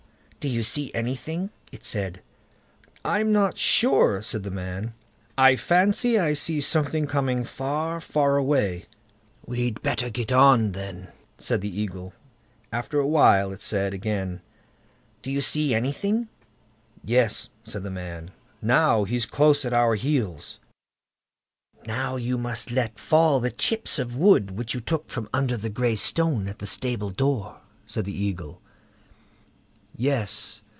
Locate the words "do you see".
0.41-0.91, 15.21-15.75